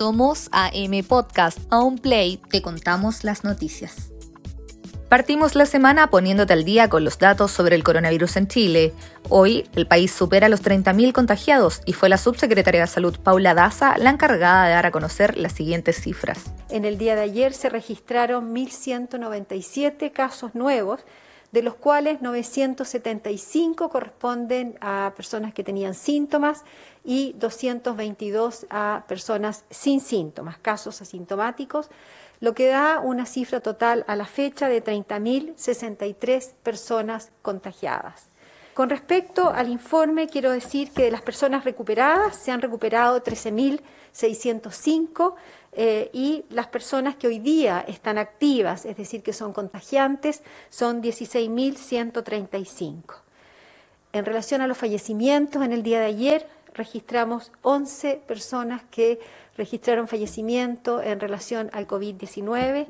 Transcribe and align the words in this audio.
Somos 0.00 0.48
AM 0.52 1.04
Podcast. 1.06 1.58
A 1.68 1.80
un 1.80 1.98
play 1.98 2.40
te 2.48 2.62
contamos 2.62 3.22
las 3.22 3.44
noticias. 3.44 4.10
Partimos 5.10 5.54
la 5.54 5.66
semana 5.66 6.08
poniéndote 6.08 6.54
al 6.54 6.64
día 6.64 6.88
con 6.88 7.04
los 7.04 7.18
datos 7.18 7.50
sobre 7.50 7.76
el 7.76 7.84
coronavirus 7.84 8.38
en 8.38 8.48
Chile. 8.48 8.94
Hoy 9.28 9.68
el 9.74 9.86
país 9.86 10.10
supera 10.10 10.48
los 10.48 10.62
30.000 10.62 11.12
contagiados 11.12 11.82
y 11.84 11.92
fue 11.92 12.08
la 12.08 12.16
subsecretaria 12.16 12.80
de 12.80 12.86
Salud 12.86 13.18
Paula 13.22 13.52
Daza 13.52 13.98
la 13.98 14.08
encargada 14.08 14.68
de 14.68 14.72
dar 14.72 14.86
a 14.86 14.90
conocer 14.90 15.36
las 15.36 15.52
siguientes 15.52 16.00
cifras. 16.00 16.50
En 16.70 16.86
el 16.86 16.96
día 16.96 17.14
de 17.14 17.20
ayer 17.20 17.52
se 17.52 17.68
registraron 17.68 18.54
1.197 18.54 20.12
casos 20.12 20.54
nuevos 20.54 21.00
de 21.52 21.62
los 21.62 21.74
cuales 21.74 22.22
975 22.22 23.88
corresponden 23.90 24.78
a 24.80 25.12
personas 25.16 25.52
que 25.52 25.64
tenían 25.64 25.94
síntomas 25.94 26.64
y 27.04 27.34
222 27.38 28.66
a 28.70 29.04
personas 29.08 29.64
sin 29.70 30.00
síntomas, 30.00 30.58
casos 30.58 31.02
asintomáticos, 31.02 31.90
lo 32.40 32.54
que 32.54 32.68
da 32.68 33.00
una 33.00 33.26
cifra 33.26 33.60
total 33.60 34.04
a 34.06 34.16
la 34.16 34.26
fecha 34.26 34.68
de 34.68 34.82
30.063 34.82 36.52
personas 36.62 37.30
contagiadas. 37.42 38.29
Con 38.80 38.88
respecto 38.88 39.50
al 39.50 39.68
informe, 39.68 40.26
quiero 40.26 40.50
decir 40.50 40.90
que 40.90 41.02
de 41.02 41.10
las 41.10 41.20
personas 41.20 41.64
recuperadas 41.64 42.34
se 42.34 42.50
han 42.50 42.62
recuperado 42.62 43.22
13.605 43.22 45.34
eh, 45.72 46.08
y 46.14 46.46
las 46.48 46.68
personas 46.68 47.14
que 47.16 47.26
hoy 47.26 47.40
día 47.40 47.84
están 47.86 48.16
activas, 48.16 48.86
es 48.86 48.96
decir, 48.96 49.22
que 49.22 49.34
son 49.34 49.52
contagiantes, 49.52 50.42
son 50.70 51.02
16.135. 51.02 53.16
En 54.14 54.24
relación 54.24 54.62
a 54.62 54.66
los 54.66 54.78
fallecimientos, 54.78 55.62
en 55.62 55.72
el 55.72 55.82
día 55.82 56.00
de 56.00 56.06
ayer 56.06 56.48
registramos 56.72 57.52
11 57.60 58.22
personas 58.26 58.80
que 58.90 59.20
registraron 59.58 60.08
fallecimiento 60.08 61.02
en 61.02 61.20
relación 61.20 61.68
al 61.74 61.86
COVID-19, 61.86 62.86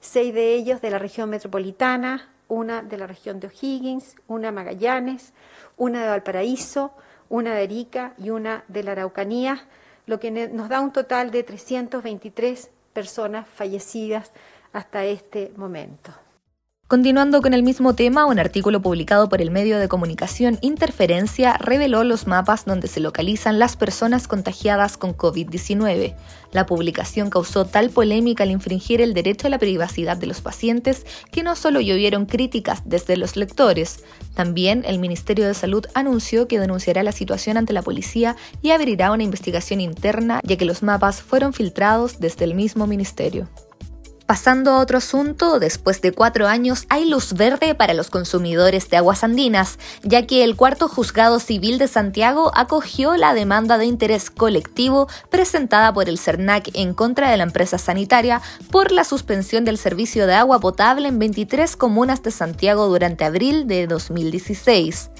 seis 0.00 0.32
de 0.32 0.54
ellos 0.54 0.80
de 0.80 0.88
la 0.88 0.98
región 0.98 1.28
metropolitana, 1.28 2.30
una 2.48 2.82
de 2.82 2.98
la 2.98 3.06
región 3.06 3.40
de 3.40 3.48
O'Higgins, 3.48 4.16
una 4.28 4.52
Magallanes, 4.52 5.32
una 5.76 6.02
de 6.02 6.08
Valparaíso, 6.08 6.92
una 7.28 7.54
de 7.54 7.62
Arica 7.62 8.14
y 8.18 8.30
una 8.30 8.64
de 8.68 8.82
la 8.82 8.92
Araucanía, 8.92 9.66
lo 10.06 10.20
que 10.20 10.30
nos 10.30 10.68
da 10.68 10.80
un 10.80 10.92
total 10.92 11.30
de 11.30 11.42
323 11.42 12.70
personas 12.92 13.48
fallecidas 13.48 14.32
hasta 14.72 15.04
este 15.04 15.52
momento. 15.56 16.12
Continuando 16.86 17.40
con 17.40 17.54
el 17.54 17.62
mismo 17.62 17.94
tema, 17.94 18.26
un 18.26 18.38
artículo 18.38 18.82
publicado 18.82 19.30
por 19.30 19.40
el 19.40 19.50
medio 19.50 19.78
de 19.78 19.88
comunicación 19.88 20.58
Interferencia 20.60 21.56
reveló 21.56 22.04
los 22.04 22.26
mapas 22.26 22.66
donde 22.66 22.88
se 22.88 23.00
localizan 23.00 23.58
las 23.58 23.74
personas 23.74 24.28
contagiadas 24.28 24.98
con 24.98 25.16
COVID-19. 25.16 26.14
La 26.52 26.66
publicación 26.66 27.30
causó 27.30 27.64
tal 27.64 27.88
polémica 27.88 28.44
al 28.44 28.50
infringir 28.50 29.00
el 29.00 29.14
derecho 29.14 29.46
a 29.46 29.50
la 29.50 29.58
privacidad 29.58 30.18
de 30.18 30.26
los 30.26 30.42
pacientes 30.42 31.06
que 31.32 31.42
no 31.42 31.56
solo 31.56 31.80
llovieron 31.80 32.26
críticas 32.26 32.82
desde 32.84 33.16
los 33.16 33.36
lectores, 33.36 34.04
también 34.34 34.84
el 34.86 34.98
Ministerio 34.98 35.46
de 35.46 35.54
Salud 35.54 35.86
anunció 35.94 36.48
que 36.48 36.60
denunciará 36.60 37.02
la 37.02 37.12
situación 37.12 37.56
ante 37.56 37.72
la 37.72 37.80
policía 37.80 38.36
y 38.60 38.72
abrirá 38.72 39.10
una 39.10 39.22
investigación 39.22 39.80
interna 39.80 40.40
ya 40.44 40.58
que 40.58 40.66
los 40.66 40.82
mapas 40.82 41.22
fueron 41.22 41.54
filtrados 41.54 42.20
desde 42.20 42.44
el 42.44 42.54
mismo 42.54 42.86
ministerio. 42.86 43.48
Pasando 44.26 44.70
a 44.70 44.78
otro 44.78 44.96
asunto, 44.96 45.58
después 45.58 46.00
de 46.00 46.12
cuatro 46.12 46.46
años 46.46 46.86
hay 46.88 47.04
luz 47.04 47.34
verde 47.34 47.74
para 47.74 47.92
los 47.92 48.08
consumidores 48.08 48.88
de 48.88 48.96
aguas 48.96 49.22
andinas, 49.22 49.78
ya 50.02 50.26
que 50.26 50.44
el 50.44 50.56
cuarto 50.56 50.88
juzgado 50.88 51.40
civil 51.40 51.76
de 51.76 51.88
Santiago 51.88 52.50
acogió 52.54 53.18
la 53.18 53.34
demanda 53.34 53.76
de 53.76 53.84
interés 53.84 54.30
colectivo 54.30 55.08
presentada 55.28 55.92
por 55.92 56.08
el 56.08 56.18
CERNAC 56.18 56.70
en 56.72 56.94
contra 56.94 57.30
de 57.30 57.36
la 57.36 57.42
empresa 57.42 57.76
sanitaria 57.76 58.40
por 58.70 58.92
la 58.92 59.04
suspensión 59.04 59.66
del 59.66 59.76
servicio 59.76 60.26
de 60.26 60.32
agua 60.34 60.58
potable 60.58 61.08
en 61.08 61.18
23 61.18 61.76
comunas 61.76 62.22
de 62.22 62.30
Santiago 62.30 62.86
durante 62.86 63.26
abril 63.26 63.66
de 63.66 63.86
2016. 63.86 65.10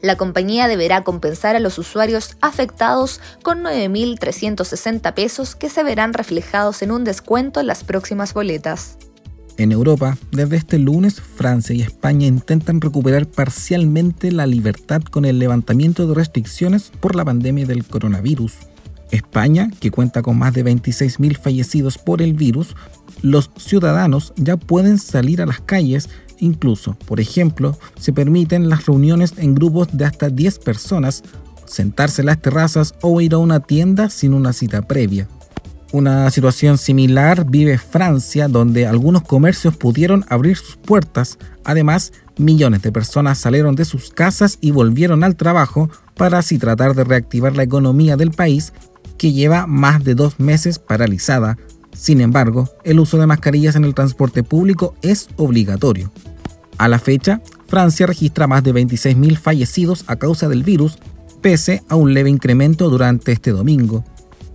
La 0.00 0.16
compañía 0.16 0.68
deberá 0.68 1.02
compensar 1.02 1.56
a 1.56 1.60
los 1.60 1.78
usuarios 1.78 2.36
afectados 2.40 3.20
con 3.42 3.62
9.360 3.62 5.12
pesos 5.14 5.56
que 5.56 5.68
se 5.68 5.82
verán 5.82 6.14
reflejados 6.14 6.82
en 6.82 6.92
un 6.92 7.04
descuento 7.04 7.60
en 7.60 7.66
las 7.66 7.82
próximas 7.82 8.32
boletas. 8.32 8.96
En 9.56 9.72
Europa, 9.72 10.16
desde 10.30 10.56
este 10.56 10.78
lunes, 10.78 11.20
Francia 11.20 11.74
y 11.74 11.82
España 11.82 12.28
intentan 12.28 12.80
recuperar 12.80 13.26
parcialmente 13.26 14.30
la 14.30 14.46
libertad 14.46 15.02
con 15.02 15.24
el 15.24 15.40
levantamiento 15.40 16.06
de 16.06 16.14
restricciones 16.14 16.92
por 17.00 17.16
la 17.16 17.24
pandemia 17.24 17.66
del 17.66 17.84
coronavirus. 17.84 18.54
España, 19.10 19.68
que 19.80 19.90
cuenta 19.90 20.22
con 20.22 20.38
más 20.38 20.54
de 20.54 20.64
26.000 20.64 21.38
fallecidos 21.38 21.98
por 21.98 22.22
el 22.22 22.34
virus, 22.34 22.76
los 23.20 23.50
ciudadanos 23.56 24.32
ya 24.36 24.56
pueden 24.56 24.98
salir 24.98 25.42
a 25.42 25.46
las 25.46 25.60
calles 25.60 26.08
Incluso, 26.38 26.96
por 27.06 27.20
ejemplo, 27.20 27.76
se 27.98 28.12
permiten 28.12 28.68
las 28.68 28.86
reuniones 28.86 29.34
en 29.36 29.54
grupos 29.54 29.88
de 29.92 30.04
hasta 30.04 30.30
10 30.30 30.58
personas, 30.60 31.22
sentarse 31.66 32.22
en 32.22 32.26
las 32.26 32.40
terrazas 32.40 32.94
o 33.02 33.20
ir 33.20 33.34
a 33.34 33.38
una 33.38 33.60
tienda 33.60 34.10
sin 34.10 34.34
una 34.34 34.52
cita 34.52 34.82
previa. 34.82 35.28
Una 35.90 36.30
situación 36.30 36.76
similar 36.76 37.46
vive 37.46 37.78
Francia, 37.78 38.46
donde 38.46 38.86
algunos 38.86 39.22
comercios 39.22 39.74
pudieron 39.74 40.24
abrir 40.28 40.58
sus 40.58 40.76
puertas. 40.76 41.38
Además, 41.64 42.12
millones 42.36 42.82
de 42.82 42.92
personas 42.92 43.38
salieron 43.38 43.74
de 43.74 43.86
sus 43.86 44.10
casas 44.10 44.58
y 44.60 44.70
volvieron 44.70 45.24
al 45.24 45.36
trabajo 45.36 45.88
para 46.14 46.38
así 46.38 46.58
tratar 46.58 46.94
de 46.94 47.04
reactivar 47.04 47.56
la 47.56 47.62
economía 47.62 48.18
del 48.18 48.32
país, 48.32 48.74
que 49.16 49.32
lleva 49.32 49.66
más 49.66 50.04
de 50.04 50.14
dos 50.14 50.38
meses 50.38 50.78
paralizada. 50.78 51.56
Sin 51.94 52.20
embargo, 52.20 52.68
el 52.84 53.00
uso 53.00 53.16
de 53.16 53.26
mascarillas 53.26 53.74
en 53.74 53.84
el 53.84 53.94
transporte 53.94 54.42
público 54.42 54.94
es 55.00 55.28
obligatorio. 55.36 56.12
A 56.78 56.86
la 56.86 57.00
fecha, 57.00 57.42
Francia 57.66 58.06
registra 58.06 58.46
más 58.46 58.62
de 58.62 58.72
26.000 58.72 59.36
fallecidos 59.36 60.04
a 60.06 60.14
causa 60.14 60.48
del 60.48 60.62
virus, 60.62 60.98
pese 61.42 61.82
a 61.88 61.96
un 61.96 62.14
leve 62.14 62.30
incremento 62.30 62.88
durante 62.88 63.32
este 63.32 63.50
domingo. 63.50 64.04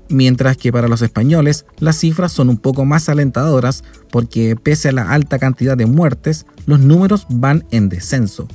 Mientras 0.08 0.56
que 0.56 0.72
para 0.72 0.88
los 0.88 1.02
españoles 1.02 1.66
las 1.80 1.98
cifras 1.98 2.32
son 2.32 2.50
un 2.50 2.58
poco 2.58 2.86
más 2.86 3.10
alentadoras 3.10 3.84
porque 4.10 4.56
pese 4.56 4.90
a 4.90 4.94
la 4.94 5.12
alta 5.12 5.38
cantidad 5.38 5.76
de 5.76 5.86
muertes, 5.86 6.46
los 6.66 6.80
números 6.80 7.26
van 7.30 7.66
en 7.72 7.90
descenso. 7.90 8.48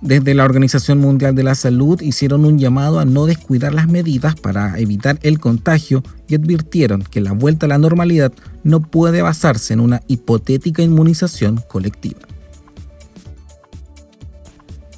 Desde 0.00 0.34
la 0.34 0.44
Organización 0.44 0.98
Mundial 0.98 1.34
de 1.36 1.44
la 1.44 1.54
Salud 1.54 2.00
hicieron 2.00 2.44
un 2.44 2.58
llamado 2.58 2.98
a 2.98 3.04
no 3.04 3.26
descuidar 3.26 3.72
las 3.72 3.88
medidas 3.88 4.34
para 4.34 4.78
evitar 4.78 5.18
el 5.22 5.38
contagio 5.38 6.02
y 6.28 6.34
advirtieron 6.34 7.02
que 7.02 7.20
la 7.20 7.32
vuelta 7.32 7.66
a 7.66 7.68
la 7.68 7.78
normalidad 7.78 8.32
no 8.64 8.80
puede 8.80 9.22
basarse 9.22 9.74
en 9.74 9.80
una 9.80 10.02
hipotética 10.08 10.82
inmunización 10.82 11.62
colectiva 11.68 12.20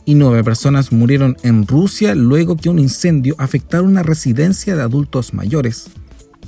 y 0.08 0.14
nueve 0.14 0.42
personas 0.42 0.90
murieron 0.90 1.36
en 1.42 1.66
Rusia 1.66 2.14
luego 2.14 2.56
que 2.56 2.70
un 2.70 2.78
incendio 2.78 3.34
afectara 3.36 3.82
una 3.82 4.02
residencia 4.02 4.74
de 4.74 4.80
adultos 4.80 5.34
mayores. 5.34 5.90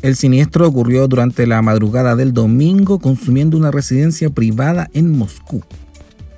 El 0.00 0.16
siniestro 0.16 0.66
ocurrió 0.66 1.06
durante 1.08 1.46
la 1.46 1.60
madrugada 1.60 2.16
del 2.16 2.32
domingo 2.32 3.00
consumiendo 3.00 3.58
una 3.58 3.70
residencia 3.70 4.30
privada 4.30 4.88
en 4.94 5.10
Moscú. 5.10 5.62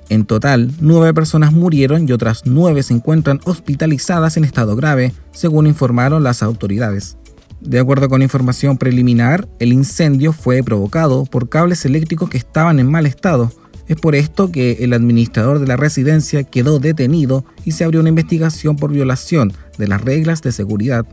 En 0.09 0.25
total, 0.25 0.73
nueve 0.81 1.13
personas 1.13 1.53
murieron 1.53 2.09
y 2.09 2.11
otras 2.11 2.41
nueve 2.43 2.83
se 2.83 2.93
encuentran 2.93 3.39
hospitalizadas 3.45 4.35
en 4.35 4.43
estado 4.43 4.75
grave, 4.75 5.13
según 5.31 5.65
informaron 5.65 6.23
las 6.23 6.43
autoridades. 6.43 7.15
De 7.61 7.79
acuerdo 7.79 8.09
con 8.09 8.21
información 8.21 8.77
preliminar, 8.77 9.47
el 9.59 9.71
incendio 9.71 10.33
fue 10.33 10.61
provocado 10.61 11.23
por 11.23 11.47
cables 11.47 11.85
eléctricos 11.85 12.29
que 12.29 12.37
estaban 12.37 12.79
en 12.79 12.91
mal 12.91 13.05
estado, 13.05 13.49
es 13.87 13.97
por 13.97 14.15
esto 14.15 14.51
que 14.51 14.83
el 14.83 14.93
administrador 14.93 15.59
de 15.59 15.67
la 15.67 15.77
residencia 15.77 16.43
quedó 16.43 16.79
detenido 16.79 17.45
y 17.65 17.71
se 17.71 17.83
abrió 17.83 17.99
una 17.99 18.09
investigación 18.09 18.75
por 18.75 18.91
violación 18.91 19.53
de 19.77 19.87
las 19.87 20.01
reglas 20.01 20.41
de 20.41 20.51
seguridad. 20.51 21.05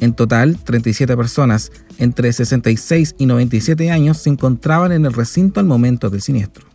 En 0.00 0.14
total, 0.14 0.56
37 0.64 1.14
personas 1.16 1.70
entre 1.98 2.32
66 2.32 3.16
y 3.18 3.26
97 3.26 3.90
años 3.90 4.16
se 4.18 4.30
encontraban 4.30 4.92
en 4.92 5.04
el 5.04 5.12
recinto 5.12 5.60
al 5.60 5.66
momento 5.66 6.08
del 6.08 6.22
siniestro. 6.22 6.66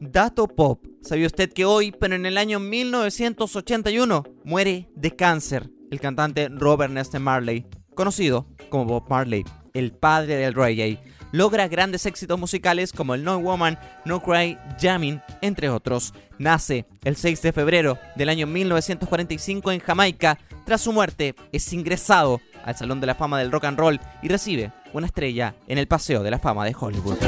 Dato 0.00 0.48
Pop. 0.48 0.84
¿Sabía 1.00 1.26
usted 1.26 1.52
que 1.52 1.64
hoy, 1.64 1.92
pero 1.92 2.16
en 2.16 2.26
el 2.26 2.36
año 2.38 2.60
1981, 2.60 4.24
muere 4.44 4.90
de 4.94 5.14
cáncer 5.14 5.70
el 5.90 6.00
cantante 6.00 6.48
Robert 6.48 6.92
Neste 6.92 7.18
Marley, 7.18 7.66
conocido 7.94 8.46
como 8.68 8.84
Bob 8.84 9.04
Marley? 9.08 9.44
El 9.78 9.92
padre 9.92 10.36
del 10.36 10.54
reggae, 10.54 10.98
logra 11.32 11.68
grandes 11.68 12.06
éxitos 12.06 12.38
musicales 12.38 12.92
como 12.92 13.14
el 13.14 13.24
No 13.24 13.38
Woman, 13.38 13.78
No 14.04 14.22
Cry, 14.22 14.58
Jamming, 14.80 15.22
entre 15.40 15.68
otros. 15.68 16.14
Nace 16.38 16.86
el 17.04 17.16
6 17.16 17.42
de 17.42 17.52
febrero 17.52 17.98
del 18.16 18.28
año 18.28 18.46
1945 18.46 19.72
en 19.72 19.80
Jamaica. 19.80 20.38
Tras 20.64 20.82
su 20.82 20.92
muerte, 20.92 21.34
es 21.52 21.72
ingresado 21.72 22.40
al 22.64 22.76
Salón 22.76 23.00
de 23.00 23.06
la 23.06 23.14
Fama 23.14 23.38
del 23.38 23.50
Rock 23.50 23.64
and 23.64 23.78
Roll 23.78 24.00
y 24.22 24.28
recibe 24.28 24.72
una 24.92 25.06
estrella 25.06 25.54
en 25.66 25.78
el 25.78 25.88
Paseo 25.88 26.22
de 26.22 26.30
la 26.30 26.38
Fama 26.38 26.64
de 26.64 26.76
Hollywood. 26.78 27.18